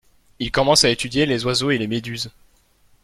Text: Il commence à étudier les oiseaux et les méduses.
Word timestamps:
Il 0.39 0.51
commence 0.51 0.83
à 0.83 0.89
étudier 0.89 1.27
les 1.27 1.45
oiseaux 1.45 1.69
et 1.69 1.77
les 1.77 1.85
méduses. 1.85 2.31